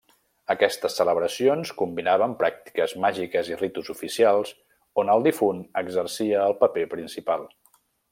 Aquestes 0.51 0.93
celebracions 0.99 1.73
combinaven 1.81 2.33
pràctiques 2.39 2.95
màgiques 3.03 3.51
i 3.53 3.59
ritus 3.59 3.91
oficials 3.95 4.55
on 5.03 5.13
el 5.17 5.27
difunt 5.31 5.61
exercia 5.83 6.41
el 6.51 6.57
paper 6.65 6.87
principal. 6.99 7.47